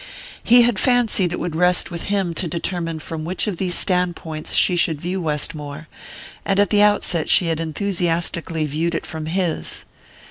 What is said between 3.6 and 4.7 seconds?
stand points